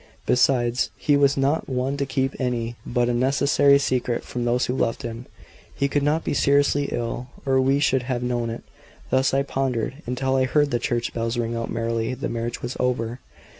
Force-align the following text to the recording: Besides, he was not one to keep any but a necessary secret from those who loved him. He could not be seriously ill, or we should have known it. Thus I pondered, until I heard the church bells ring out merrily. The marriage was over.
Besides, 0.25 0.89
he 0.97 1.15
was 1.15 1.37
not 1.37 1.69
one 1.69 1.95
to 1.97 2.07
keep 2.07 2.35
any 2.41 2.75
but 2.87 3.07
a 3.07 3.13
necessary 3.13 3.77
secret 3.77 4.23
from 4.23 4.45
those 4.45 4.65
who 4.65 4.73
loved 4.75 5.03
him. 5.03 5.27
He 5.75 5.87
could 5.87 6.01
not 6.01 6.23
be 6.23 6.33
seriously 6.33 6.85
ill, 6.85 7.27
or 7.45 7.61
we 7.61 7.79
should 7.79 8.01
have 8.01 8.23
known 8.23 8.49
it. 8.49 8.63
Thus 9.11 9.31
I 9.31 9.43
pondered, 9.43 10.01
until 10.07 10.35
I 10.37 10.45
heard 10.45 10.71
the 10.71 10.79
church 10.79 11.13
bells 11.13 11.37
ring 11.37 11.55
out 11.55 11.69
merrily. 11.69 12.15
The 12.15 12.29
marriage 12.29 12.63
was 12.63 12.75
over. 12.79 13.19